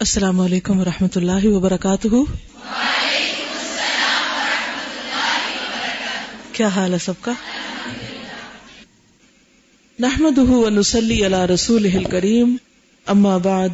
[0.00, 2.08] السلام علیکم ورحمۃ اللہ وبرکاتہ۔
[6.52, 7.32] کیا حال ہے سب کا؟
[9.98, 12.56] نحمد ونسلی علی رسول کریم
[13.06, 13.68] اما بعد،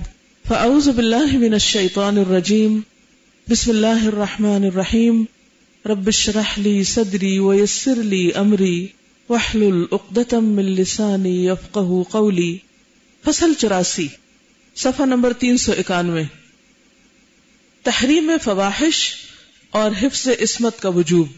[0.49, 2.81] فاعوذ باللہ من الشیطان الرجیم۔
[3.51, 5.25] بسم اللہ الرحمن الرحیم۔
[5.85, 8.87] رب اشرح لی صدری ویسر لی امری۔
[9.29, 12.59] واحلل عقدۃ من لسانی یفقهوا قولی۔
[13.25, 14.09] فصل چوراسی۔
[14.75, 16.23] صفحہ نمبر تین سو اکانوے۔
[17.83, 19.15] تحریم فواہش
[19.71, 21.29] اور حفظ عصمت کا وجوب۔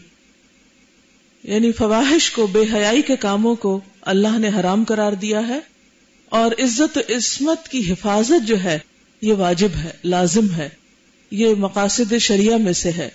[1.43, 5.59] یعنی فواہش کو بے حیائی کے کاموں کو اللہ نے حرام قرار دیا ہے
[6.29, 8.79] اور عزت عصمت کی حفاظت جو ہے،
[9.21, 10.69] یہ واجب ہے، لازم ہے۔
[11.31, 13.09] یہ مقاصد شریعہ میں سے ہے۔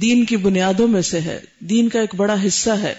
[0.00, 2.94] دین کی بنیادوں میں سے ہے۔ دین کا ایک بڑا حصہ ہے۔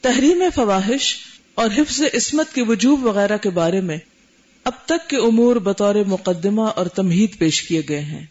[0.00, 1.16] تحریم فواہش
[1.54, 3.98] اور حفظ عصمت کے وجوب وغیرہ کے بارے میں
[4.64, 8.26] اب تک کے امور بطور مقدمہ اور تمہید پیش کیے گئے ہیں۔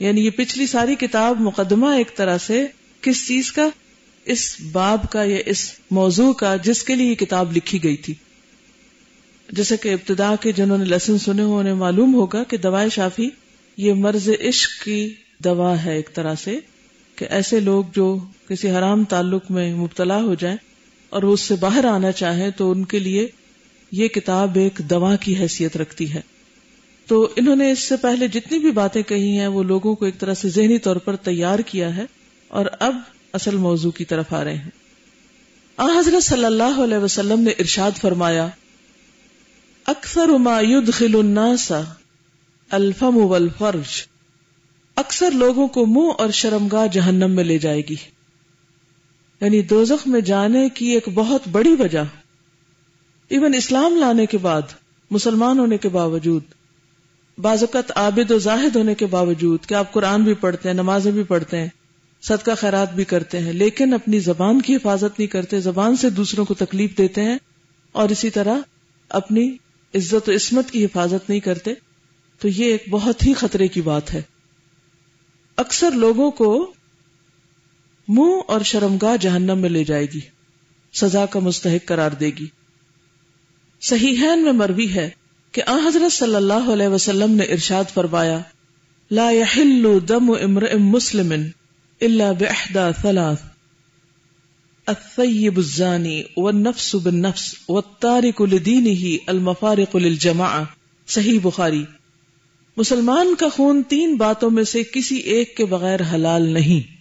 [0.00, 2.66] یعنی یہ پچھلی ساری کتاب مقدمہ ایک طرح سے
[3.00, 3.68] کس چیز کا؟
[4.24, 8.14] اس باب کا یا اس موضوع کا جس کے لیے یہ کتاب لکھی گئی تھی۔
[9.52, 13.28] جیسے کہ ابتدا کے جنہوں نے لسن سنے ہو انہیں معلوم ہوگا کہ دوائے شافی
[13.76, 16.58] یہ مرض عشق کی دوا ہے ایک طرح سے
[17.16, 20.56] کہ ایسے لوگ جو کسی حرام تعلق میں مبتلا ہو جائیں
[21.08, 23.28] اور وہ اس سے باہر آنا چاہیں تو ان کے لیے
[23.92, 26.20] یہ کتاب ایک دوا کی حیثیت رکھتی ہے۔
[27.06, 30.18] تو انہوں نے اس سے پہلے جتنی بھی باتیں کہی ہیں، وہ لوگوں کو ایک
[30.18, 32.04] طرح سے ذہنی طور پر تیار کیا ہے
[32.48, 32.96] اور اب
[33.32, 34.70] اصل موضوع کی طرف آ رہے ہیں۔
[35.76, 38.48] آ، حضرت صلی اللہ علیہ وسلم نے ارشاد فرمایا،
[39.86, 41.72] اکثر ما يدخل الناس
[42.70, 44.02] الفم والفرج،
[44.96, 47.96] اکثر لوگوں کو منہ اور شرمگاہ جہنم میں لے جائے گی۔
[49.40, 52.04] یعنی دوزخ میں جانے کی ایک بہت بڑی وجہ۔
[53.30, 54.62] ایون اسلام لانے کے بعد،
[55.10, 56.42] مسلمان ہونے کے باوجود،
[57.38, 61.12] بعض اوقات عابد و زاہد ہونے کے باوجود کہ آپ قرآن بھی پڑھتے ہیں، نمازیں
[61.12, 61.68] بھی پڑھتے ہیں،
[62.22, 66.44] صدقہ خیرات بھی کرتے ہیں، لیکن اپنی زبان کی حفاظت نہیں کرتے، زبان سے دوسروں
[66.44, 67.38] کو تکلیف دیتے ہیں
[67.92, 68.58] اور اسی طرح
[69.08, 69.56] اپنی
[69.94, 71.74] عزت و عصمت کی حفاظت نہیں کرتے،
[72.38, 74.22] تو یہ ایک بہت ہی خطرے کی بات ہے۔
[75.56, 76.72] اکثر لوگوں کو
[78.08, 80.20] منہ اور شرمگاہ جہنم میں لے جائے گی،
[80.94, 82.46] سزا کا مستحق قرار دے گی۔
[83.80, 85.10] صحیح میں مروی ہے
[85.52, 88.40] کہ آ حضرت صلی اللہ علیہ وسلم نے ارشاد فرمایا،
[89.10, 91.32] لا يحل دم امرئ مسلم
[92.00, 93.36] الا باحدى ثلاث.
[94.86, 100.62] الثيب الزاني والنفس بالنفس والتارك لدينه المفارق للجماعه
[101.08, 101.84] صحیح بخاری.
[102.76, 106.94] مسلمان کا خون تین باتوں میں سے کسی ایک کے بغیر حلال نہیں.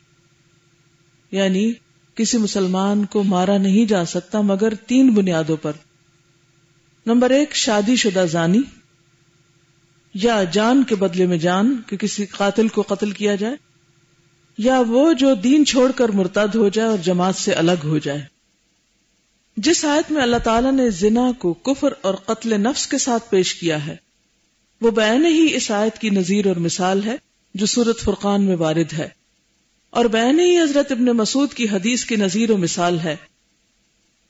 [1.32, 1.74] یعنی
[2.16, 5.72] کسی مسلمان کو مارا نہیں جا سکتا مگر تین بنیادوں پر.
[7.08, 8.62] نمبر ایک، شادی شدہ زانی
[10.14, 13.56] یا جان کے بدلے میں جان کہ کسی قاتل کو قتل کیا جائے
[14.58, 18.26] یا وہ جو دین چھوڑ کر مرتد ہو جائے اور جماعت سے الگ ہو جائے۔
[19.58, 23.56] جس آیت میں اللہ تعالیٰ نے زنا کو کفر اور قتل نفس کے ساتھ پیش
[23.56, 23.96] کیا ہے،
[24.82, 27.16] وہ بین ہی اس آیت کی نظیر اور مثال ہے
[27.54, 29.10] جو سورت فرقان میں وارد ہے۔
[29.90, 33.16] اور بین ہی حضرت ابن مسعود کی حدیث کی نظیر و مثال ہے۔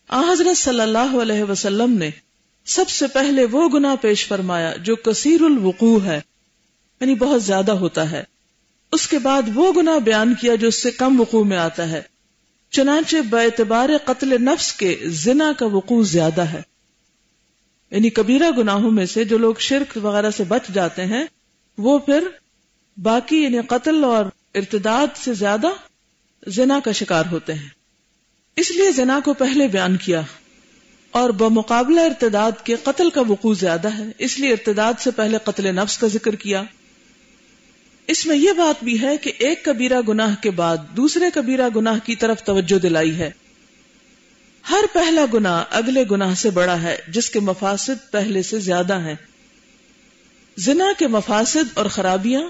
[0.10, 2.10] آ حضرت صلی اللہ علیہ وسلم نے
[2.68, 6.22] سب سے پہلے وہ گنا پیش فرمایا جو کثیر الوقوع ہے
[7.02, 8.24] یعنی بہت زیادہ ہوتا ہے۔
[8.92, 12.02] اس کے بعد وہ گنا بیان کیا جو اس سے کم وقوع میں آتا ہے۔
[12.72, 16.62] چنانچہ اعتبار قتل نفس کے زنا کا وقوع زیادہ ہے۔
[17.92, 21.26] یعنی کبیرہ گناہوں میں سے جو لوگ شرک وغیرہ سے بچ جاتے ہیں،
[21.78, 22.28] وہ پھر
[23.02, 25.68] باقی یعنی قتل اور ارتداد سے زیادہ
[26.48, 27.70] زنا کا شکار ہوتے ہیں۔
[28.56, 30.22] اس لیے زنا کو پہلے بیان کیا۔
[31.18, 35.76] اور بمقابلہ ارتداد کے قتل کا وقوع زیادہ ہے، اس لیے ارتداد سے پہلے قتل
[35.76, 36.64] نفس کا ذکر کیا۔
[38.08, 42.00] اس میں یہ بات بھی ہے کہ ایک کبیرہ گناہ کے بعد دوسرے کبیرہ گناہ
[42.04, 43.32] کی طرف توجہ دلائی ہے۔
[44.70, 49.16] ہر پہلا گناہ اگلے گناہ سے بڑا ہے، جس کے مفاسد پہلے سے زیادہ ہیں۔
[50.58, 52.42] زنا کے مفاسد اور خرابیاں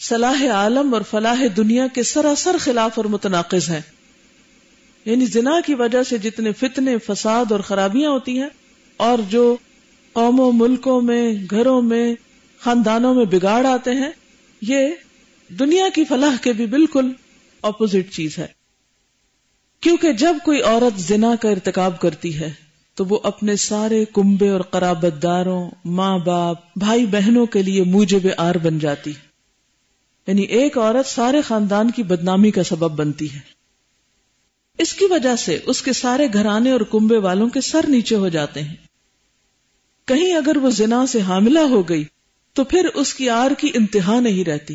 [0.00, 3.80] صلاح عالم اور فلاح دنیا کے سراسر خلاف اور متناقض ہیں۔
[5.04, 8.48] یعنی زنا کی وجہ سے جتنے فتنے، فساد اور خرابیاں ہوتی ہیں،
[8.96, 9.56] اور جو
[10.12, 12.14] قوموں، ملکوں میں، گھروں میں،
[12.60, 14.10] خاندانوں میں بگاڑ آتے ہیں،
[14.62, 14.88] یہ
[15.48, 17.12] دنیا کی فلاح کے بھی بالکل
[17.62, 18.46] اپوزٹ چیز ہے۔
[19.80, 22.52] کیونکہ جب کوئی عورت زنا کا ارتکاب کرتی ہے،
[22.94, 28.26] تو وہ اپنے سارے کنبے اور قرابت داروں، ماں باپ، بھائی بہنوں کے لیے موجب
[28.36, 29.12] آر بن جاتی۔
[30.26, 33.59] یعنی ایک عورت سارے خاندان کی بدنامی کا سبب بنتی ہے۔
[34.80, 38.28] اس کی وجہ سے اس کے سارے گھرانے اور کنبے والوں کے سر نیچے ہو
[38.28, 38.76] جاتے ہیں۔
[40.04, 42.04] کہیں اگر وہ زنا سے حاملہ ہو گئی
[42.52, 44.74] تو پھر اس کی آر کی انتہا نہیں رہتی۔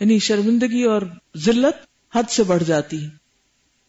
[0.00, 1.02] یعنی شرمندگی اور
[1.36, 3.08] ذلت حد سے بڑھ جاتی ہے۔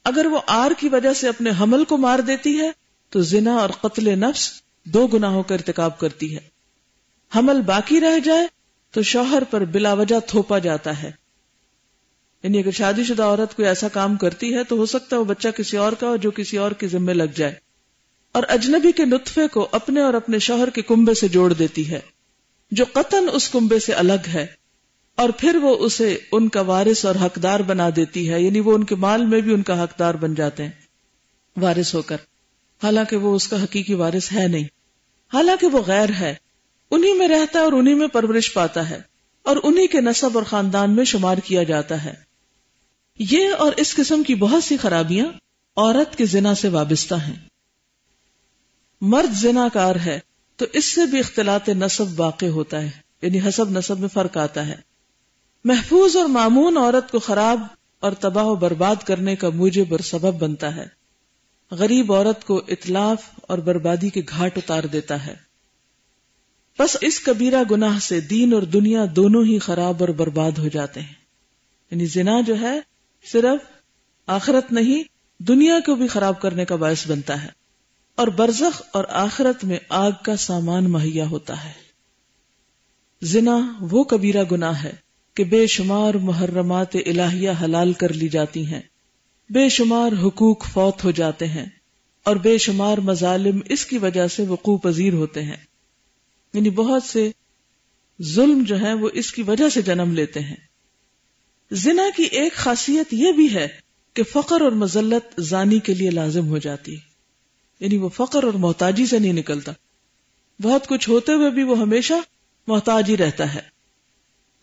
[0.03, 2.71] اگر وہ آر کی وجہ سے اپنے حمل کو مار دیتی ہے
[3.09, 4.51] تو زنا اور قتل نفس
[4.83, 6.49] دو گناہوں کا ارتکاب کرتی ہے۔
[7.35, 8.47] حمل باقی رہ جائے
[8.91, 11.24] تو شوہر پر بلا وجہ تھوپا جاتا ہے۔
[12.45, 15.25] یعنی اگر شادی شدہ عورت کوئی ایسا کام کرتی ہے تو ہو سکتا ہے وہ
[15.25, 17.53] بچہ کسی اور کا جو کسی اور کے ذمے لگ جائے۔
[18.31, 21.99] اور اجنبی کے نطفے کو اپنے اور اپنے شوہر کے کنبے سے جوڑ دیتی ہے،
[22.71, 24.45] جو قطن اس کنبے سے الگ ہے۔
[25.15, 28.83] اور پھر وہ اسے ان کا وارث اور حقدار بنا دیتی ہے یعنی وہ ان
[28.83, 30.71] کے مال میں بھی ان کا حقدار بن جاتے ہیں۔
[31.61, 32.17] وارث ہو کر۔
[32.83, 34.63] حالانکہ وہ اس کا حقیقی وارث ہے نہیں۔
[35.33, 36.35] حالانکہ وہ غیر ہے۔
[36.91, 39.01] انہی میں رہتا ہے اور انہی میں پرورش پاتا ہے۔
[39.43, 42.34] اور انہی کے نصب اور خاندان میں شمار کیا جاتا ہے۔
[43.19, 45.25] یہ اور اس قسم کی بہت سی خرابیاں
[45.75, 47.35] عورت کے زنا سے وابستہ ہیں۔
[49.01, 50.19] مرد زنا کار ہے
[50.55, 52.89] تو اس سے بھی اختلاط نصب واقع ہوتا ہے
[53.21, 54.75] یعنی حسب نصب میں فرق آتا ہے۔
[55.63, 57.59] محفوظ اور معمون عورت کو خراب
[57.99, 60.87] اور تباہ و برباد کرنے کا موجب اور سبب بنتا ہے۔
[61.71, 65.35] غریب عورت کو اطلاف اور بربادی کے گھاٹ اتار دیتا ہے۔
[66.79, 71.01] بس اس کبیرہ گناہ سے دین اور دنیا دونوں ہی خراب اور برباد ہو جاتے
[71.01, 71.13] ہیں۔
[71.91, 72.94] یعنی زنا جو ہے
[73.31, 73.65] صرف
[74.27, 75.03] آخرت نہیں،
[75.43, 77.47] دنیا کو بھی خراب کرنے کا باعث بنتا ہے۔
[78.15, 81.71] اور برزخ اور آخرت میں آگ کا سامان مہیا ہوتا ہے۔
[83.21, 84.93] زنا وہ کبیرہ گناہ ہے
[85.33, 88.81] کہ بے شمار محرمات الہیہ حلال کر لی جاتی ہیں۔
[89.49, 91.65] بے شمار حقوق فوت ہو جاتے ہیں۔
[92.23, 95.57] اور بے شمار مظالم اس کی وجہ سے وقوع پذیر ہوتے ہیں۔
[96.53, 97.31] یعنی بہت سے
[98.21, 100.74] ظلم جو ہیں وہ اس کی وجہ سے جنم لیتے ہیں۔
[101.71, 103.67] زنا کی ایک خاصیت یہ بھی ہے
[104.13, 106.95] کہ فقر اور مزلت زانی کے لیے لازم ہو جاتی۔
[107.79, 109.71] یعنی وہ فقر اور محتاجی سے نہیں نکلتا۔
[110.61, 112.13] بہت کچھ ہوتے ہوئے بھی وہ ہمیشہ
[112.67, 113.61] محتاج ہی رہتا ہے۔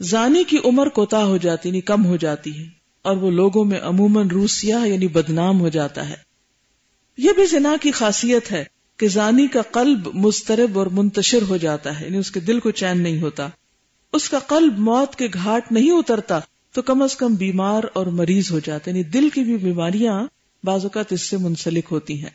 [0.01, 2.65] زانی کی عمر کوتا ہو جاتی یعنی کم ہو جاتی ہے،
[3.03, 6.17] اور وہ لوگوں میں عموماً روسیا یعنی بدنام ہو جاتا ہے۔
[7.17, 8.65] یہ بھی زنا کی خاصیت ہے
[8.97, 12.71] کہ زانی کا قلب مسترب اور منتشر ہو جاتا ہے یعنی اس کے دل کو
[12.71, 13.49] چین نہیں ہوتا۔
[14.13, 16.41] اس کا قلب موت کے گھاٹ نہیں اترتا
[16.73, 20.27] تو کم از کم بیمار اور مریض ہو جاتے یعنی دل کی بھی بیماریاں
[20.65, 22.31] بعض اوقات اس سے منسلک ہوتی ہیں۔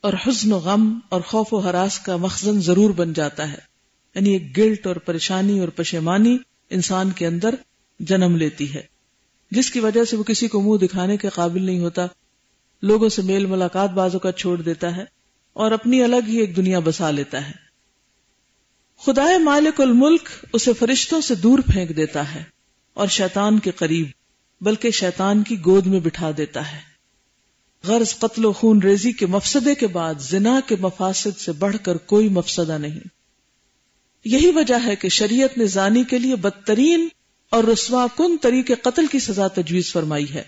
[0.00, 3.58] اور حزن و غم اور خوف و حراس کا مخزن ضرور بن جاتا ہے۔
[4.14, 6.38] یعنی ایک گلٹ اور پریشانی اور پشیمانی
[6.70, 7.54] انسان کے اندر
[8.00, 8.82] جنم لیتی ہے۔
[9.50, 12.06] جس کی وجہ سے وہ کسی کو منہ دکھانے کے قابل نہیں ہوتا۔
[12.82, 15.04] لوگوں سے میل ملاقات بازوں کا چھوڑ دیتا ہے
[15.52, 17.52] اور اپنی الگ ہی ایک دنیا بسا لیتا ہے۔
[18.98, 22.55] خدا مالک الملک اسے فرشتوں سے دور پھینک دیتا ہے۔
[22.96, 24.06] اور شیطان کے قریب،
[24.60, 26.78] بلکہ شیطان کی گود میں بٹھا دیتا ہے۔
[27.84, 31.96] غرض قتل و خون ریزی کے مفسدے کے بعد زنا کے مفاسد سے بڑھ کر
[31.96, 33.00] کوئی مفسدہ نہیں۔
[34.24, 37.08] یہی وجہ ہے کہ شریعت نے زانی کے لیے بدترین
[37.50, 40.42] اور رسوا کن طریقے قتل کی سزا تجویز فرمائی ہے۔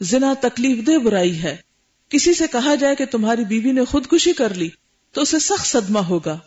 [0.00, 1.56] زنا تکلیف دہ برائی ہے۔
[2.08, 4.68] کسی سے کہا جائے کہ تمہاری بیوی نے خودکشی کر لی،
[5.12, 6.38] تو اسے سخت صدمہ ہوگا۔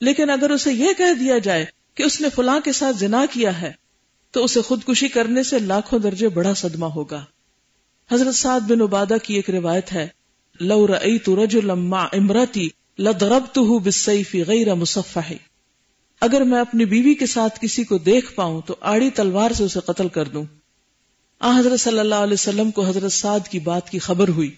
[0.00, 1.64] لیکن اگر اسے یہ کہہ دیا جائے
[1.94, 3.83] کہ اس نے فلاں کے ساتھ زنا کیا ہے
[4.34, 7.24] تو اسے خودکشی کرنے سے لاکھوں درجے بڑا صدمہ ہوگا۔
[8.12, 10.08] حضرت سعد بن عبادہ کی ایک روایت ہے،
[10.60, 15.32] لو رأيت رجلا مع امرتي لضربته بالسيف غير مصفح۔
[16.20, 19.80] اگر میں اپنی بیوی کے ساتھ کسی کو دیکھ پاؤں تو آڑی تلوار سے اسے
[19.86, 20.44] قتل کر دوں۔
[21.40, 24.50] آ، حضرت صلی اللہ علیہ وسلم کو حضرت سعد کی بات کی خبر ہوئی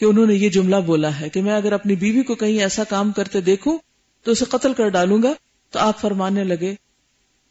[0.00, 2.84] کہ انہوں نے یہ جملہ بولا ہے کہ میں اگر اپنی بیوی کو کہیں ایسا
[2.84, 3.78] کام کرتے دیکھوں
[4.22, 5.32] تو اسے قتل کر ڈالوں گا۔
[5.70, 6.74] تو آپ فرمانے لگے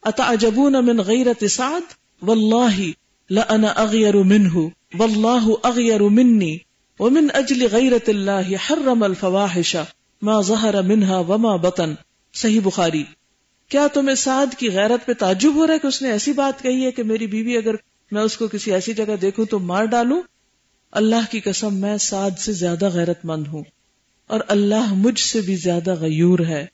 [0.06, 2.82] اتعجبون من غیرت سعد؟ واللہ
[3.30, 4.58] لأنا اغیر منہ،
[4.94, 6.58] واللہ اغیر منی،
[7.00, 9.76] ومن اجل غیرت اللہ حرم الفواحش،
[10.22, 11.94] ما ظہر منہا وما بطن۔
[12.34, 13.04] صحیح بخاری۔
[13.70, 16.64] کیا تمہیں سعد کی غیرت پہ تعجب ہو رہا ہے کہ اس نے ایسی بات
[16.64, 17.76] کہی ہے کہ میری بیوی اگر
[18.12, 20.22] میں اس کو کسی ایسی جگہ دیکھوں تو مار ڈالوں؟
[20.92, 23.64] اللہ کی قسم، میں سعد سے زیادہ غیرت مند ہوں۔
[24.28, 26.66] اور اللہ مجھ سے بھی زیادہ غیور ہے۔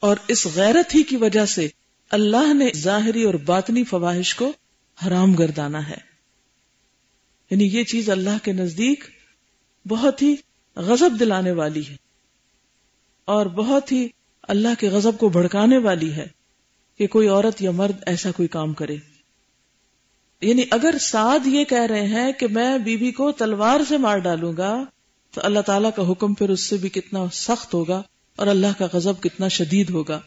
[0.00, 1.68] اور اس غیرت ہی کی وجہ سے
[2.12, 4.52] اللہ نے ظاہری اور باطنی فواہش کو
[5.06, 5.96] حرام گردانا ہے۔
[7.50, 9.04] یعنی یہ چیز اللہ کے نزدیک
[9.88, 10.34] بہت ہی
[10.76, 11.96] غضب دلانے والی ہے
[13.24, 14.08] اور بہت ہی
[14.42, 16.26] اللہ کے غضب کو بھڑکانے والی ہے
[16.98, 18.96] کہ کوئی عورت یا مرد ایسا کوئی کام کرے۔
[20.40, 24.18] یعنی اگر سعد یہ کہہ رہے ہیں کہ میں بیوی بی کو تلوار سے مار
[24.18, 24.84] ڈالوں گا،
[25.30, 28.02] تو اللہ تعالیٰ کا حکم پھر اس سے بھی کتنا سخت ہوگا
[28.36, 30.20] اور اللہ کا غضب کتنا شدید ہوگا۔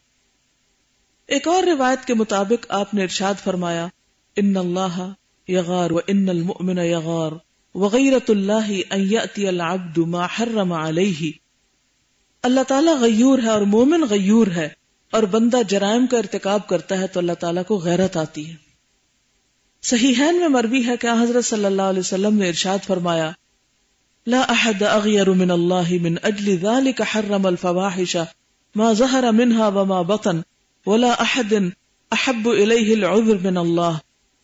[1.27, 3.88] ایک اور روایت کے مطابق آپ نے ارشاد فرمایا،
[4.36, 5.13] ان اللہ
[5.48, 7.32] یغار و ان المؤمن یغار
[7.75, 11.32] وغیرت اللہ ان یأتی العبد ما حرم علیہ.
[12.44, 14.70] اللہ تعالیٰ غیور ہے اور مومن غیور ہے
[15.12, 18.55] اور بندہ جرائم کا ارتکاب کرتا ہے تو اللہ تعالیٰ کو غیرت آتی ہے۔
[19.82, 23.32] صحیح میں مربی ہے کہ حضرت صلی اللہ علیہ وسلم نے ارشاد فرمایا،
[24.27, 28.15] لا احد اغیر من اللہ من اجل ذلك حرم الفواحش
[28.75, 30.41] ما ظهر منها وما بطن
[30.86, 31.54] ولا احد
[32.12, 33.98] احب الیہ العذر من اللہ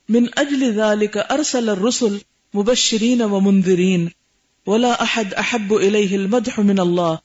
[0.09, 2.17] من اجل ذلك ارسل الرسل
[2.53, 4.07] مبشرین ومنذرین
[4.67, 7.15] ولا احد احب الیہ المدح من اللہ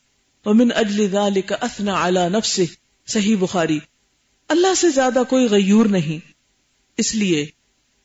[0.46, 2.64] ومن اجل ذلك اثنى على نفسه.
[3.06, 3.78] صحیح بخاری.
[4.48, 6.32] اللہ سے زیادہ کوئی غیور نہیں.
[6.96, 7.46] اس لیے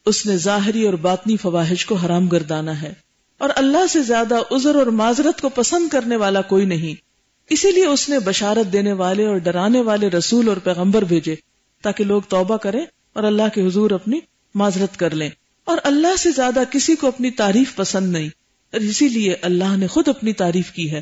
[0.06, 2.94] اس نے ظاہری اور باطنی فواہش کو حرام گردانا ہے.
[3.38, 7.11] اور اللہ سے زیادہ عذر اور معذرت کو پسند کرنے والا کوئی نہیں.
[7.52, 11.36] اسی لیے اس نے بشارت دینے والے اور ڈرانے والے رسول اور پیغمبر بھیجے
[11.84, 14.20] تاکہ لوگ توبہ کریں اور اللہ کے حضور اپنی
[14.56, 15.30] معذرت کر لیں۔
[15.64, 18.30] اور اللہ سے زیادہ کسی کو اپنی تعریف پسند نہیں۔
[18.72, 21.02] اور اسی لیے اللہ نے خود اپنی تعریف کی ہے۔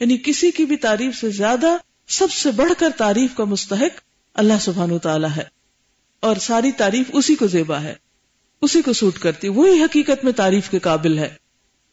[0.00, 1.76] یعنی کسی کی بھی تعریف سے زیادہ
[2.08, 4.00] سب سے بڑھ کر تعریف کا مستحق
[4.34, 5.44] اللہ سبحان و تعالیٰ ہے۔
[6.20, 7.94] اور ساری تعریف اسی کو زیبا ہے۔
[8.62, 11.34] اسی کو سوٹ کرتی۔ وہی حقیقت میں تعریف کے قابل ہے۔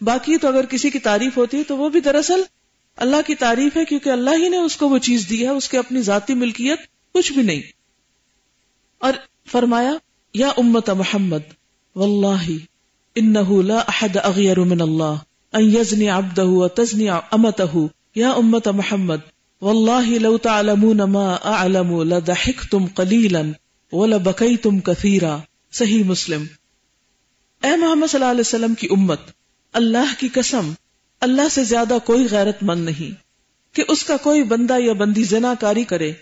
[0.01, 2.41] باقی تو اگر کسی کی تعریف ہوتی ہے تو وہ بھی دراصل
[2.96, 5.70] اللہ کی تعریف ہے کیونکہ اللہ ہی نے اس کو وہ چیز دی ہے، اس
[5.70, 6.80] کے اپنی ذاتی ملکیت
[7.14, 7.62] کچھ بھی نہیں۔
[9.00, 9.14] اور
[9.52, 9.92] فرمایا،
[10.34, 11.54] یا امت محمد،
[11.96, 12.52] واللہ،
[13.16, 15.16] انہو لا احد اغیر من اللہ،
[15.54, 17.78] ان یزنی عبدہ و تزنی امتہ۔
[18.16, 19.18] یا امت محمد،
[19.62, 23.42] واللہ لو تعلمون ما اعلم لضحکتم قلیلا
[23.92, 25.38] ولبکیتم کثیرا۔
[25.72, 26.44] صحیح مسلم۔
[27.64, 29.20] اے محمد صلی اللہ علیہ وسلم کی امت،
[29.74, 30.72] اللہ کی قسم
[31.22, 33.25] اللہ سے زیادہ کوئی غیرت مند نہیں
[33.75, 36.13] کہ اس کا کوئی بندہ یا بندی زنا کاری کرے۔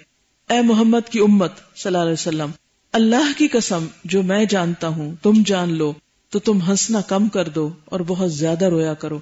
[0.49, 2.51] اے محمد کی امت، صلی اللہ علیہ وسلم،
[2.91, 5.93] اللہ کی قسم، جو میں جانتا ہوں، تم جان لو،
[6.29, 9.19] تو تم ہنسنا کم کر دو اور بہت زیادہ رویا کرو۔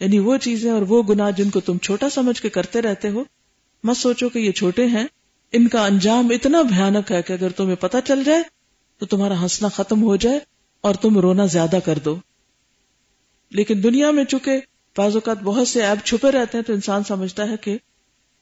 [0.00, 3.24] یعنی وہ چیزیں اور وہ گناہ جن کو تم چھوٹا سمجھ کے کرتے رہتے ہو،
[3.84, 5.06] مت سوچو کہ یہ چھوٹے ہیں۔
[5.52, 8.42] ان کا انجام اتنا بھیانک ہے کہ اگر تمہیں پتا چل جائے،
[8.98, 10.38] تو تمہارا ہنسنا ختم ہو جائے
[10.80, 12.16] اور تم رونا زیادہ کر دو۔
[13.50, 14.60] لیکن دنیا میں چونکہ
[14.98, 17.78] بعض اوقات بہت سے ایپ چھپے رہتے ہیں تو انسان سمجھتا ہے کہ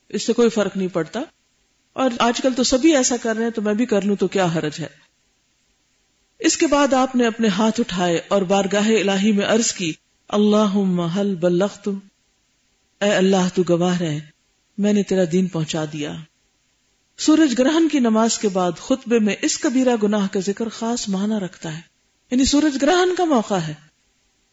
[0.09, 1.21] اس سے کوئی فرق نہیں پڑتا۔
[1.93, 4.29] اور آج کل تو سبھی ایسا کر رہے ہیں، تو میں بھی کر لوں، تو
[4.29, 4.87] کیا حرج ہے؟
[6.39, 9.93] اس کے بعد آپ نے اپنے ہاتھ اٹھائے اور بارگاہ الہی میں عرض کی
[10.29, 11.89] اللہ حل بلخت
[13.01, 14.21] اے اللہ، تو گواہ رہے،
[14.79, 16.13] میں نے تیرا دین پہنچا دیا۔
[17.19, 21.45] سورج گرہن کی نماز کے بعد خطبے میں اس کبیرہ گناہ کا ذکر خاص معنی
[21.45, 21.81] رکھتا ہے۔
[22.31, 23.88] یعنی سورج گرہن کا موقع ہے۔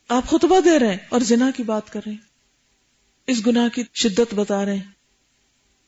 [0.10, 2.20] آپ خطبہ دے رہے ہیں اور زنا کی بات کر رہے ہیں،
[3.28, 4.84] اس گناہ کی شدت بتا رہے ہیں۔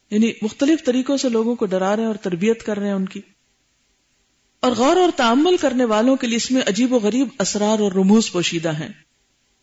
[0.10, 3.06] یعنی مختلف طریقوں سے لوگوں کو ڈرا رہے ہیں اور تربیت کر رہے ہیں ان
[3.06, 3.22] کی۔
[4.60, 7.92] اور غور اور تعمل کرنے والوں کے لیے اس میں عجیب و غریب اسرار اور
[7.92, 8.90] رموز پوشیدہ ہیں۔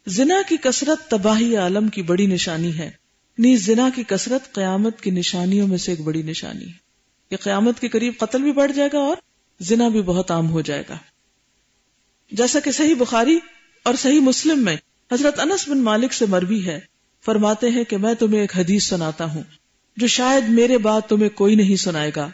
[0.07, 2.91] زنا کی کثرت تباہی عالم کی بڑی نشانی ہے۔
[3.39, 6.85] نیز زنا کی کثرت قیامت کی نشانیوں میں سے ایک بڑی نشانی ہے۔
[7.31, 9.17] کہ قیامت کے قریب قتل بھی بڑھ جائے گا اور
[9.61, 10.99] زنا بھی بہت عام ہو جائے گا۔
[12.33, 13.39] جیسا کہ صحیح بخاری
[13.85, 14.77] اور صحیح مسلم میں
[15.13, 16.81] حضرت انس بن مالک سے مربی ہے،
[17.25, 19.43] فرماتے ہیں کہ میں تمہیں ایک حدیث سناتا ہوں،
[19.97, 22.31] جو شاید میرے بعد تمہیں کوئی نہیں سنائے گا۔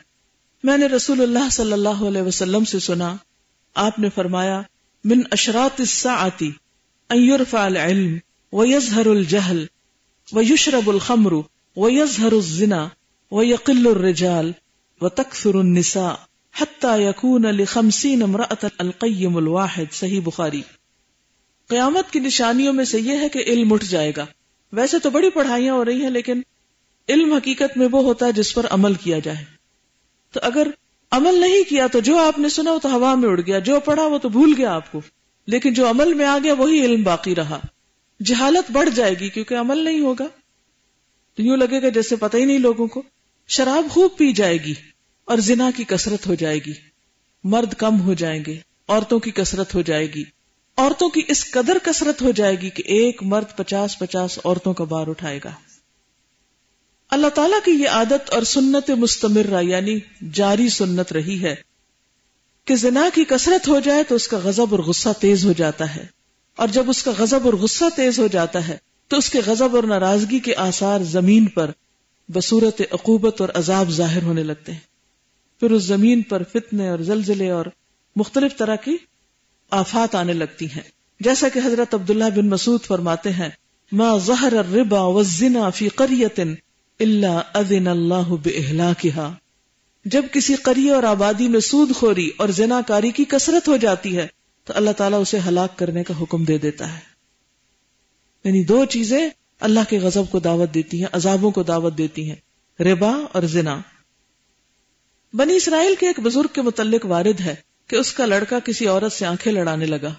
[0.65, 3.17] میں نے رسول اللہ صلی اللہ علیہ وسلم سے سنا،
[3.75, 4.63] آپ نے فرمایا،
[5.05, 6.51] من اشرات الساعتی،
[7.11, 8.19] ان يرفع العلم
[8.53, 9.65] ويظهر الجهل
[10.33, 11.33] ويشرب الخمر
[11.77, 12.89] ويظهر الزنا
[13.31, 14.53] ويقل الرجال
[15.01, 16.15] وتكثر النساء
[16.61, 20.63] حتى يكون لخمسين امرأة القيم الواحد، صحیح بخاری۔
[21.71, 24.27] قیامت کی نشانیوں میں سے یہ ہے کہ علم اٹھ جائے گا۔
[24.73, 26.43] ویسے تو بڑی پڑھائیاں ہو رہی ہیں، لیکن
[27.09, 29.45] علم حقیقت میں وہ ہوتا ہے جس پر عمل کیا جائے۔
[30.33, 30.67] تو اگر
[31.11, 33.81] عمل نہیں کیا تو جو آپ نے سنا وہ تو ہوا میں اڑ گیا، جو
[33.81, 35.01] پڑھا وہ تو بھول گیا آپ کو۔
[35.47, 37.61] لیکن جو عمل میں آ گیا وہی علم باقی رہا۔
[38.25, 40.27] جہالت بڑھ جائے گی کیونکہ عمل نہیں ہوگا۔
[41.35, 43.03] تو یوں لگے گا جیسے پتہ ہی نہیں لوگوں کو،
[43.49, 44.75] شراب خوب پی جائے گی
[45.25, 46.73] اور زنا کی کثرت ہو جائے گی۔
[47.45, 48.59] مرد کم ہو جائیں گے،
[48.89, 50.25] عورتوں کی کثرت ہو جائے گی۔
[50.81, 54.85] عورتوں کی اس قدر کثرت ہو جائے گی کہ ایک مرد پچاس پچاس عورتوں کا
[54.85, 55.51] بار اٹھائے گا۔
[57.11, 59.99] اللہ تعالیٰ کی یہ عادت اور سنت مستمر یعنی
[60.33, 61.55] جاری سنت رہی ہے
[62.65, 65.97] کہ زنا کی کثرت ہو جائے تو اس کا غضب اور غصہ تیز ہو جاتا
[65.97, 66.07] ہے۔
[66.57, 68.77] اور جب اس کا غضب اور غصہ تیز ہو جاتا ہے
[69.09, 71.71] تو اس کے غضب اور ناراضگی کے آثار زمین پر
[72.29, 74.81] بصورت عقوبت اور عذاب ظاہر ہونے لگتے ہیں۔
[75.61, 77.67] پھر اس زمین پر فتنے اور زلزلے اور
[78.17, 78.97] مختلف طرح کی
[79.71, 80.83] آفات آنے لگتی ہیں۔
[81.21, 83.49] جیسا کہ حضرت عبداللہ بن مسعود فرماتے ہیں،
[83.93, 86.41] ما ظہر الربا والزنا فی قریت
[87.01, 89.33] الا اذن اللہ باہلاکها
[90.05, 94.17] جب کسی قریہ اور آبادی میں سود خوری اور زنا کاری کی کثرت ہو جاتی
[94.17, 94.27] ہے،
[94.65, 97.01] تو اللہ تعالیٰ اسے ہلاک کرنے کا حکم دے دیتا ہے۔
[98.45, 99.29] یعنی دو چیزیں
[99.61, 102.37] اللہ کے غضب کو دعوت دیتی ہیں، عذابوں کو دعوت دیتی ہیں،
[102.83, 103.81] ربا اور زنا۔
[105.33, 109.13] بنی اسرائیل کے ایک بزرگ کے متعلق وارد ہے۔ کہ اس کا لڑکا کسی عورت
[109.13, 110.15] سے آنکھیں لڑانے لگا۔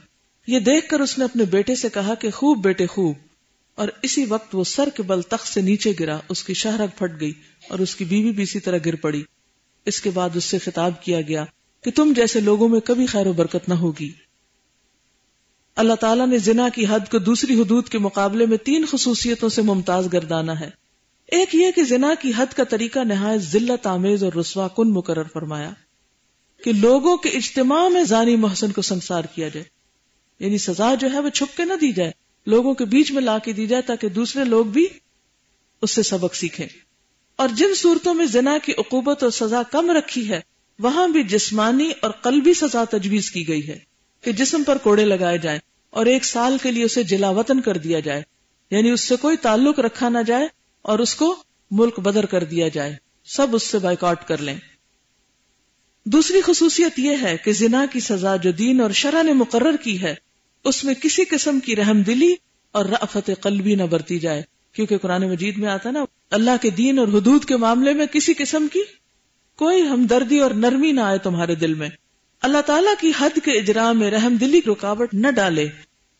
[0.47, 3.15] یہ دیکھ کر اس نے اپنے بیٹے سے کہا کہ خوب بیٹے خوب۔
[3.75, 7.21] اور اسی وقت وہ سر کے بل تخت سے نیچے گرا، اس کی شہرک پھٹ
[7.21, 7.33] گئی
[7.69, 9.23] اور اس کی بیوی بھی اسی طرح گر پڑی۔
[9.85, 11.45] اس کے بعد اس سے خطاب کیا گیا
[11.83, 14.11] کہ تم جیسے لوگوں میں کبھی خیر و برکت نہ ہوگی۔
[15.75, 19.61] اللہ تعالیٰ نے زنا کی حد کو دوسری حدود کے مقابلے میں تین خصوصیتوں سے
[19.61, 20.69] ممتاز گردانا ہے۔
[21.27, 25.23] ایک یہ کہ زنا کی حد کا طریقہ نہایت ذلت، آمیز اور رسوا کن مقرر
[25.23, 25.71] فرمایا۔
[26.63, 29.63] کہ لوگوں کے اجتماع میں زانی محسن کو سنسار کیا جائے۔
[30.39, 32.11] یعنی سزا جو ہے وہ چھپ کے نہ دی جائے،
[32.45, 34.87] لوگوں کے بیچ میں لا کے دی جائے تاکہ دوسرے لوگ بھی
[35.81, 36.67] اس سے سبق سیکھیں۔
[37.35, 40.39] اور جن صورتوں میں زنا کی عقوبت اور سزا کم رکھی ہے،
[40.79, 43.79] وہاں بھی جسمانی اور قلبی سزا تجویز کی گئی ہے
[44.21, 47.77] کہ جسم پر کوڑے لگائے جائیں اور ایک سال کے لیے اسے جلا وطن کر
[47.77, 48.21] دیا جائے۔
[48.71, 50.47] یعنی اس سے کوئی تعلق رکھا نہ جائے
[50.81, 51.35] اور اس کو
[51.71, 54.55] ملک بدر کر دیا جائے۔ سب اس سے بائیکاٹ کر لیں۔
[56.05, 60.01] دوسری خصوصیت یہ ہے کہ زنا کی سزا جو دین اور شرح نے مقرر کی
[60.01, 60.15] ہے،
[60.63, 62.33] اس میں کسی قسم کی رحم دلی
[62.71, 64.41] اور رفت قلبی نہ برتی جائے۔
[64.73, 68.33] کیونکہ قرآن مجید میں آتا نا، اللہ کے دین اور حدود کے معاملے میں کسی
[68.33, 68.79] قسم کی
[69.55, 71.89] کوئی ہمدردی اور نرمی نہ آئے تمہارے دل میں۔
[72.41, 75.67] اللہ تعالیٰ کی حد کے اجرا میں رحم دلی رکاوٹ نہ ڈالے۔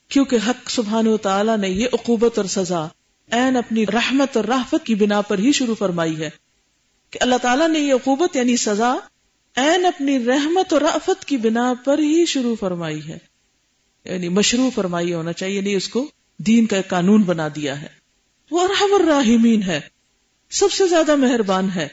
[0.08, 2.88] کیونکہ حق سبحان و تعالیٰ نے یہ عقوبت اور سزا
[3.32, 6.30] این اپنی رحمت اور رحفت کی بنا پر ہی شروع فرمائی ہے۔
[7.10, 8.96] کہ اللہ تعالیٰ نے یہ عقوبت یعنی سزا
[9.55, 13.17] این اپنی رحمت اور رحفت کی بنا پر ہی شروع فرمائی ہے۔
[14.05, 17.88] یعنی مشروع فرمائی ہونا چاہیے نہیں اس کو دین کا ایک قانون بنا دیا ہے۔
[18.51, 19.79] وہ رحم الراحمین ہے۔
[20.50, 21.88] سب سے زیادہ مہربان ہے۔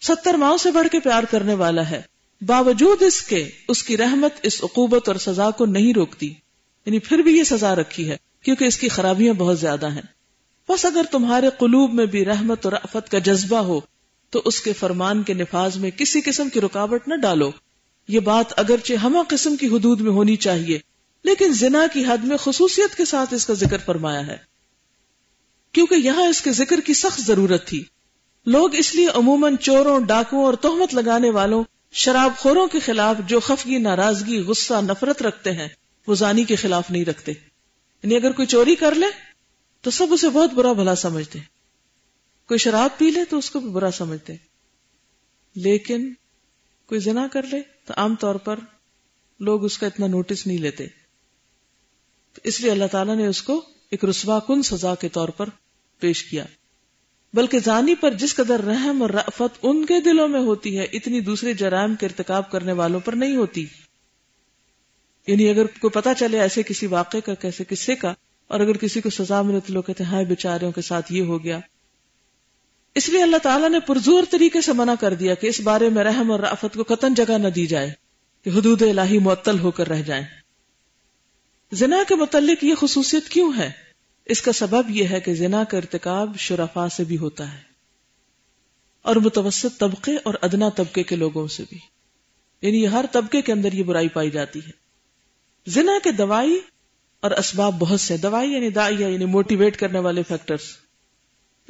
[0.00, 2.02] ستر ماؤں سے بڑھ کے پیار کرنے والا ہے۔
[2.46, 6.34] باوجود اس کے اس کی رحمت اس عقوبت اور سزا کو نہیں روکتی۔
[6.86, 10.02] یعنی پھر بھی یہ سزا رکھی ہے، کیونکہ اس کی خرابیاں بہت زیادہ ہیں۔
[10.68, 13.80] بس اگر تمہارے قلوب میں بھی رحمت اور رفت کا جذبہ ہو
[14.30, 17.50] تو اس کے فرمان کے نفاذ میں کسی قسم کی رکاوٹ نہ ڈالو۔
[18.08, 20.78] یہ بات اگرچہ ہمہ قسم کی حدود میں ہونی چاہیے،
[21.24, 24.36] لیکن زنا کی حد میں خصوصیت کے ساتھ اس کا ذکر فرمایا ہے۔
[25.72, 27.84] کیونکہ یہاں اس کے ذکر کی سخت ضرورت تھی۔
[28.46, 33.40] لوگ اس لیے عموماً چوروں، ڈاکوں اور تہمت لگانے والوں، شراب خوروں کے خلاف جو
[33.40, 35.68] خفگی، ناراضگی، غصہ، نفرت رکھتے ہیں،
[36.06, 37.32] وہ زانی کے خلاف نہیں رکھتے۔
[38.02, 39.06] یعنی اگر کوئی چوری کر لے،
[39.80, 41.38] تو سب اسے بہت برا بھلا سمجھتے
[42.50, 44.32] کوئی شراب پی لے تو اس کو بھی برا سمجھتے
[45.54, 46.12] لیکن
[46.86, 48.60] کوئی زنا کر لے تو عام طور پر
[49.40, 50.86] لوگ اس کا اتنا نوٹس نہیں لیتے۔
[52.32, 55.48] تو اس لیے اللہ تعالیٰ نے اس کو ایک رسوا کن سزا کے طور پر
[56.00, 56.44] پیش کیا۔
[57.34, 61.20] بلکہ زانی پر جس قدر رحم اور رفت ان کے دلوں میں ہوتی ہے، اتنی
[61.20, 63.66] دوسرے جرائم کے ارتکاب کرنے والوں پر نہیں ہوتی۔
[65.26, 68.14] یعنی اگر کوئی پتا چلے ایسے کسی واقعے کا، کیسے کسے کا،
[68.46, 71.44] اور اگر کسی کو سزا ملے تو لوگ کہتے ہیں بےچاروں کے ساتھ یہ ہو
[71.44, 71.60] گیا۔
[72.94, 76.04] اس لیے اللہ تعالیٰ نے پرزور طریقے سے منع کر دیا کہ اس بارے میں
[76.04, 77.92] رحم اور رافت کو قطن جگہ نہ دی جائے،
[78.46, 80.24] کہ حدود الہی معطل ہو کر رہ جائیں۔
[81.72, 83.70] زنا کے متعلق یہ خصوصیت کیوں ہے؟
[84.26, 87.58] اس کا سبب یہ ہے کہ زنا کا ارتکاب شرفا سے بھی ہوتا ہے،
[89.04, 91.78] اور متوسط طبقے اور ادنا طبقے کے لوگوں سے بھی۔
[92.62, 94.70] یعنی ہر طبقے کے اندر یہ برائی پائی جاتی ہے۔
[95.66, 96.60] زنا کے دوائی
[97.22, 100.66] اور اسباب بہت سے دوائی یعنی دائیا یعنی موٹیویٹ کرنے والے فیکٹرز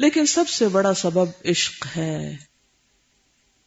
[0.01, 2.37] لیکن سب سے بڑا سبب عشق ہے۔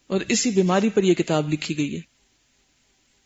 [0.07, 2.01] اور اسی بیماری پر یہ کتاب لکھی گئی ہے۔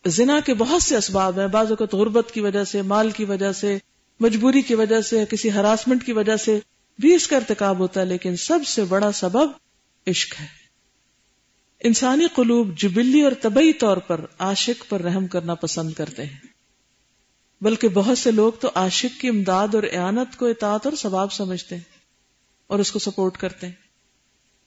[0.06, 3.52] زنا کے بہت سے اسباب ہیں۔ بعض اوقات غربت کی وجہ سے، مال کی وجہ
[3.52, 3.78] سے،
[4.20, 6.60] مجبوری کی وجہ سے، کسی ہراسمنٹ کی وجہ سے
[6.98, 9.50] بھی اس کا ارتکاب ہوتا ہے، لیکن سب سے بڑا سبب
[10.06, 10.46] عشق ہے۔
[11.80, 16.38] انسانی قلوب جبلی اور طبی طور پر عاشق پر رحم کرنا پسند کرتے ہیں۔
[17.60, 21.76] بلکہ بہت سے لوگ تو عاشق کی امداد اور اعانت کو اطاعت اور ثواب سمجھتے
[21.76, 21.97] ہیں۔
[22.68, 23.74] اور اس کو سپورٹ کرتے ہیں۔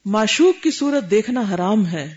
[0.04, 2.14] معشوق کی صورت دیکھنا حرام ہے،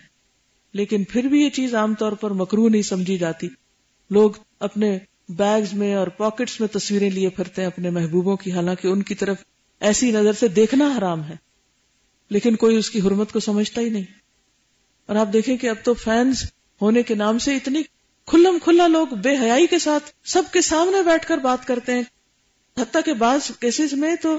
[0.74, 3.48] لیکن پھر بھی یہ چیز عام طور پر مکرو نہیں سمجھی جاتی۔
[4.10, 8.88] لوگ اپنے بیگز میں اور پاکٹس میں تصویریں لیے پھرتے ہیں اپنے محبوبوں کی، حالانکہ
[8.88, 9.38] ان کی طرف
[9.80, 11.36] ایسی نظر سے دیکھنا حرام ہے۔
[12.30, 14.04] لیکن کوئی اس کی حرمت کو سمجھتا ہی نہیں۔
[15.06, 16.46] اور آپ دیکھیں کہ اب تو فینس
[16.82, 17.84] ہونے کے نام سے اتنی
[18.26, 22.04] کھلم کھلا لوگ بے حیائی کے ساتھ سب کے سامنے بیٹھ کر بات کرتے ہیں۔
[22.78, 24.38] حتیٰ کے بعض کیسز میں تو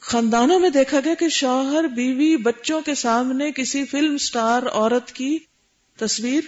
[0.00, 5.38] خاندانوں میں دیکھا گیا کہ شوہر بیوی بچوں کے سامنے کسی فلم سٹار عورت کی
[5.96, 6.40] تصویر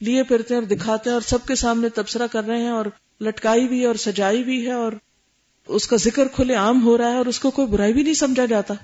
[0.00, 2.86] لیے پھرتے ہیں اور دکھاتے ہیں اور سب کے سامنے تبصرہ کر رہے ہیں اور
[3.20, 4.92] لٹکائی بھی ہے اور سجائی بھی ہے اور
[5.66, 8.14] اس کا ذکر کھلے عام ہو رہا ہے اور اس کو کوئی برائی بھی نہیں
[8.14, 8.74] سمجھا جاتا۔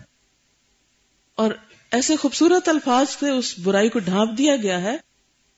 [1.35, 1.53] اور
[1.91, 4.97] ایسے خوبصورت الفاظ سے اس برائی کو ڈھانپ دیا گیا ہے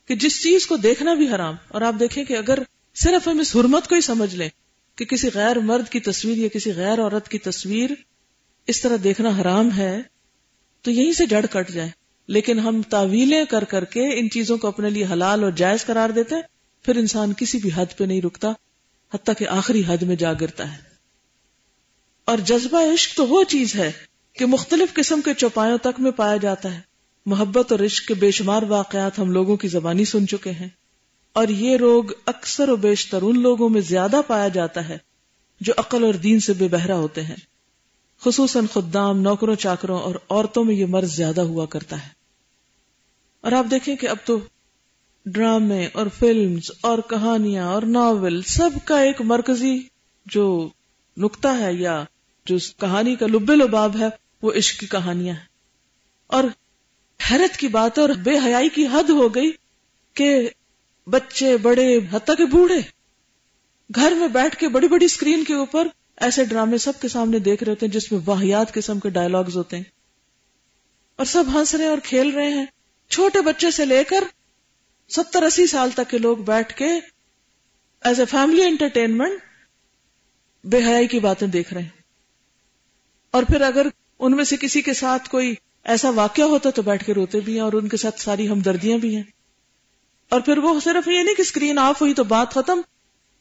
[0.07, 2.59] کہ جس چیز کو دیکھنا بھی حرام۔ اور آپ دیکھیں کہ اگر
[2.95, 4.49] صرف ہم اس حرمت کو ہی سمجھ لیں
[4.97, 7.91] کہ کسی غیر مرد کی تصویر یا کسی غیر عورت کی تصویر
[8.69, 10.03] اس طرح دیکھنا حرام ہے
[10.83, 11.91] تو یہیں سے جڑ کٹ جائے
[12.27, 16.11] لیکن ہم تعویلیں کر کر کے ان چیزوں کو اپنے لیے حلال اور جائز قرار
[16.11, 16.43] دیتے ہیں،
[16.83, 18.53] پھر انسان کسی بھی حد پہ نہیں رکتا،
[19.15, 20.79] حتیٰ کہ آخری حد میں جا گرتا ہے۔
[22.25, 23.93] اور جذبہ عشق تو وہ چیز ہے
[24.33, 26.81] کہ مختلف قسم کے چوپایوں تک میں پایا جاتا ہے۔
[27.27, 30.69] محبت اور عشق کے بے شمار واقعات ہم لوگوں کی زبانی سن چکے ہیں۔
[31.33, 34.99] اور یہ روگ اکثر و بیشتر ان لوگوں میں زیادہ پایا جاتا ہے
[35.61, 37.37] جو عقل اور دین سے بے بہرا ہوتے ہیں۔
[38.25, 42.09] خصوصاً خدام، نوکروں، چاکروں اور عورتوں میں یہ مرض زیادہ ہوا کرتا ہے۔
[43.41, 44.39] اور آپ دیکھیں کہ اب تو
[45.27, 49.83] ڈرامے اور فلمز اور کہانیاں اور ناول سب کا ایک مرکزی
[50.27, 50.69] جو
[51.17, 52.05] نکتا ہے یا
[52.47, 54.07] جو اس کہانی کا لبے لباب ہے،
[54.43, 55.47] وہ عشق کی کہانیاں ہیں۔
[56.27, 56.45] اور
[57.31, 59.53] حیرت کی بات اور بے حیائی کی حد ہو گئی
[60.15, 60.49] کہ
[61.07, 62.81] بچے بڑے، حتیٰ کے بوڑھے،
[63.95, 65.89] گھر میں بیٹھ کے بڑی بڑی اسکرین کے اوپر
[66.21, 69.57] ایسے ڈرامے سب کے سامنے دیکھ رہے ہوتے ہیں جس میں واحیات قسم کے ڈائلگز
[69.57, 69.85] ہوتے ہیں۔
[71.17, 72.67] اور سب ہنس رہے ہیں اور کھیل رہے ہیں۔
[73.09, 74.25] چھوٹے بچے سے لے کر
[75.09, 76.87] ستر اسی سال تک کے لوگ بیٹھ کے
[78.01, 79.41] ایز اے فیملی انٹرٹینمنٹ
[80.65, 81.89] بے حیائی کی باتیں دیکھ رہے ہیں۔
[83.31, 83.87] اور پھر اگر
[84.19, 85.55] ان میں سے کسی کے ساتھ کوئی
[85.85, 88.99] ایسا واقعہ ہوتا تو بیٹھ کے روتے بھی ہیں اور ان کے ساتھ ساری ہمدردیاں
[88.99, 89.23] بھی ہیں۔
[90.29, 92.81] اور پھر وہ صرف یہ نہیں کہ اسکرین آف ہوئی تو بات ختم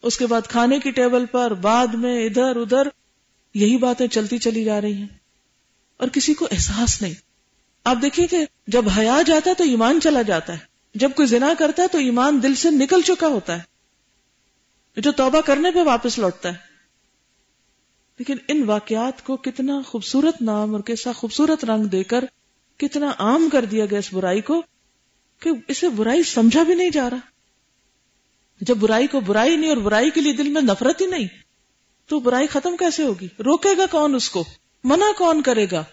[0.02, 2.88] اس کے بعد کھانے کی ٹیبل پر، بعد میں ادھر ادھر،
[3.54, 5.08] یہی باتیں چلتی چلی جا رہی ہیں۔
[5.98, 7.14] اور کسی کو احساس نہیں۔
[7.84, 10.58] آپ دیکھیے کہ جب حیا جاتا ہے تو ایمان چلا جاتا ہے۔
[10.96, 13.78] جب کوئی زنا کرتا ہے تو ایمان دل سے نکل چکا ہوتا ہے۔
[15.02, 16.68] جو توبہ کرنے پہ واپس لوٹتا ہے۔
[18.20, 22.26] لیکن ان واقعات کو کتنا خوبصورت نام اور کیسا خوبصورت رنگ دے کر
[22.78, 24.62] کتنا عام کر دیا گیا اس برائی کو
[25.40, 27.37] کہ اسے برائی سمجھا بھی نہیں جا رہا۔
[28.62, 31.28] جب برائی کو برائی نہیں اور برائی کے لیے دل میں نفرت ہی نہیں،
[32.06, 34.43] تو برائی ختم کیسے ہوگی؟ روکے گا کون اس کو؟
[34.84, 35.84] منع کون کرے گا؟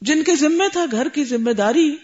[0.00, 1.96] جن کے ذمے تھا گھر کی ذمہ داری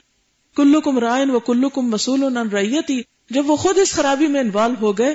[0.56, 3.00] کلو کم رائن و کلو کم مسول ریتی،
[3.30, 5.14] جب وہ خود اس خرابی میں انوالو ہو گئے،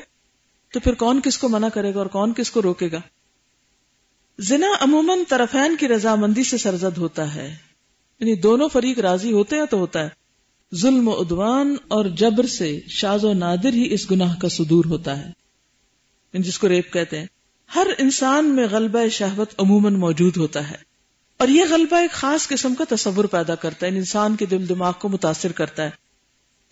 [0.74, 3.02] تو پھر کون کس کو منع کرے گا اور کون کس کو روکے گا؟
[4.40, 7.56] زنا عموماً طرفین کی رضامندی سے سرزد ہوتا ہے
[8.20, 10.27] یعنی دونوں فریق راضی ہوتے ہیں تو ہوتا ہے۔
[10.76, 15.26] ظلم و ادوان اور جبر سے شاز و نادر ہی اس گناہ کا صدور ہوتا
[15.26, 15.32] ہے۔
[16.34, 17.26] جس کو ریپ کہتے ہیں،
[17.76, 20.76] ہر انسان میں غلبہ شہوت عموماً موجود ہوتا ہے۔
[21.38, 24.70] اور یہ غلبہ ایک خاص قسم کا تصور پیدا کرتا ہے یعنی انسان کے دل
[24.70, 25.90] دماغ کو متاثر کرتا ہے۔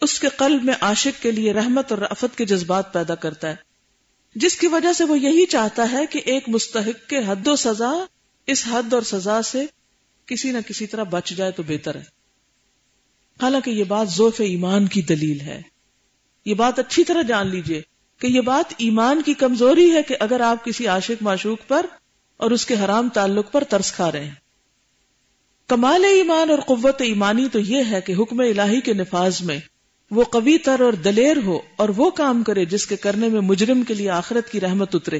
[0.01, 3.55] اس کے قلب میں عاشق کے لیے رحمت اور رفت کے جذبات پیدا کرتا ہے۔
[4.35, 7.91] جس کی وجہ سے وہ یہی چاہتا ہے کہ ایک مستحق کے حد و سزا،
[8.47, 9.65] اس حد اور سزا سے
[10.25, 12.14] کسی نہ کسی طرح بچ جائے تو بہتر ہے۔
[13.41, 15.61] حالانکہ یہ بات ذوف ایمان کی دلیل ہے۔
[16.45, 17.81] یہ بات اچھی طرح جان لیجیے
[18.19, 21.85] کہ یہ بات ایمان کی کمزوری ہے کہ اگر آپ کسی عاشق معشوق پر
[22.37, 24.33] اور اس کے حرام تعلق پر ترس کھا رہے ہیں۔
[25.67, 29.59] کمال ایمان اور قوت ایمانی تو یہ ہے کہ حکم الہی کے نفاذ میں
[30.11, 33.83] وہ قوی تر اور دلیر ہو اور وہ کام کرے جس کے کرنے میں مجرم
[33.83, 35.17] کے لیے آخرت کی رحمت اترے۔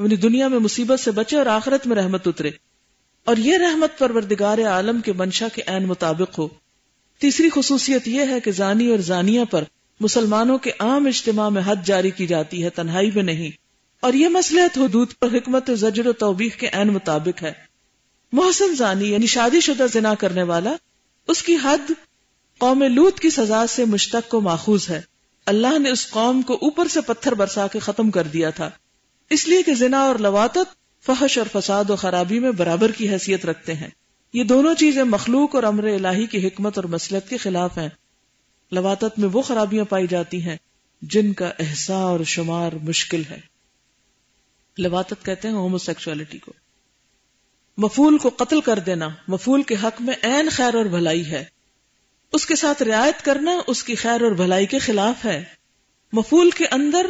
[0.00, 2.50] یعنی دنیا میں مصیبت سے بچے اور آخرت میں رحمت اترے۔
[3.24, 6.48] اور یہ رحمت پروردگار عالم کے منشا کے عین مطابق ہو۔
[7.20, 9.64] تیسری خصوصیت یہ ہے کہ زانی اور زانیہ پر
[10.00, 13.50] مسلمانوں کے عام اجتماع میں حد جاری کی جاتی ہے، تنہائی میں نہیں۔
[14.00, 17.52] اور یہ مسلحت حدود پر حکمت زجر و توبیخ کے عین مطابق ہے۔
[18.32, 20.76] محسن زانی یعنی شادی شدہ زنا کرنے والا،
[21.28, 21.90] اس کی حد
[22.58, 25.00] قوم لوت کی سزا سے مشتق کو ماخوذ ہے۔
[25.46, 28.70] اللہ نے اس قوم کو اوپر سے پتھر برسا کے ختم کر دیا تھا۔
[29.30, 33.46] اس لیے کہ زنا اور لواتت فحش اور فساد و خرابی میں برابر کی حیثیت
[33.46, 33.88] رکھتے ہیں۔
[34.32, 37.88] یہ دونوں چیزیں مخلوق اور امر الہی کی حکمت اور مسلط کے خلاف ہیں۔
[38.72, 40.56] لواتت میں وہ خرابیاں پائی جاتی ہیں
[41.02, 43.40] جن کا احسا اور شمار مشکل ہے۔
[44.78, 46.52] لواتت کہتے ہیں ہومو سیکچولیٹی کو۔
[47.78, 51.44] مفول کو قتل کر دینا مفول کے حق میں عین خیر اور بھلائی ہے۔
[52.32, 55.44] اس کے ساتھ رعایت کرنا اس کی خیر اور بھلائی کے خلاف ہے۔
[56.12, 57.06] مفول کے اندر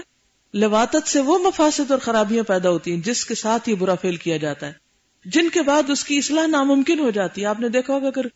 [0.55, 4.17] لواتت سے وہ مفاسد اور خرابیاں پیدا ہوتی ہیں جس کے ساتھ یہ برا فیل
[4.17, 4.90] کیا جاتا ہے۔
[5.25, 8.27] جن کے بعد اس کی اصلاح ناممکن ہو جاتی ہے۔ آپ نے دیکھا ہوگا اگر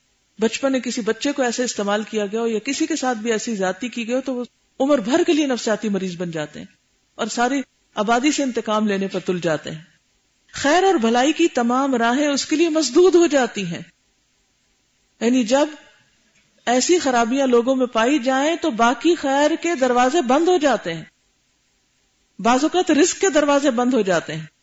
[0.40, 3.32] بچپن میں کسی بچے کو ایسے استعمال کیا گیا ہو یا کسی کے ساتھ بھی
[3.32, 4.44] ایسی ذاتی کی گئی ہو تو وہ
[4.80, 6.66] عمر بھر کے لیے نفسیاتی مریض بن جاتے ہیں
[7.14, 7.62] اور ساری
[7.94, 9.82] آبادی سے انتقام لینے پر تل جاتے ہیں۔
[10.52, 13.82] خیر اور بھلائی کی تمام راہیں اس کے لیے مسدود ہو جاتی ہیں۔
[15.20, 15.68] یعنی جب
[16.66, 21.04] ایسی خرابیاں لوگوں میں پائی جائیں تو باقی خیر کے دروازے بند ہو جاتے ہیں۔
[22.38, 24.53] بعض اوقات رزق کے دروازے بند ہو جاتے ہیں۔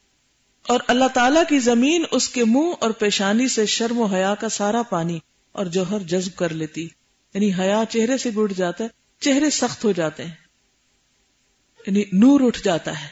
[0.67, 4.50] اور اللہ تعالیٰ کی زمین اس کے منہ اور پیشانی سے شرم و حیا کا
[4.50, 5.19] سارا پانی
[5.52, 6.89] اور جوہر جذب کر لیتی۔
[7.34, 10.36] یعنی حیا چہرے سے گڑ جاتا ہے، چہرے سخت ہو جاتے ہیں۔
[11.88, 13.08] یعنی نور اٹھ جاتا ہے۔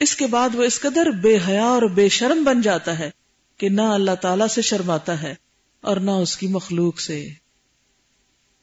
[0.00, 3.10] اس کے بعد وہ اس قدر بے حیا اور بے شرم بن جاتا ہے
[3.56, 5.34] کہ نہ اللہ تعالی سے شرماتا ہے
[5.80, 7.28] اور نہ اس کی مخلوق سے۔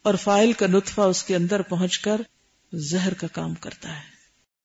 [0.04, 2.22] اور فائل کا نطفہ اس کے اندر پہنچ کر
[2.74, 4.17] زہر کا کام کرتا ہے۔